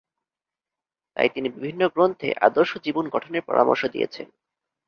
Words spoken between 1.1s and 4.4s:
তাই তিনি বিভিন্ন গ্রন্থে আদর্শ জীবন গঠনের পরামর্শ দিয়েছেন।